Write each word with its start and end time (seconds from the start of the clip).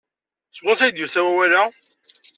Seg 0.55 0.63
wansi 0.65 0.83
ay 0.83 0.91
d-yusa 0.91 1.21
wawal-a? 1.25 1.63